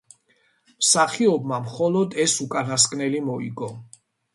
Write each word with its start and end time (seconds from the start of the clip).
მსახიობმა 0.83 1.61
მხოლოდ 1.67 2.19
ეს 2.27 2.37
უკანასკნელი 2.49 3.25
მოიგო. 3.33 3.75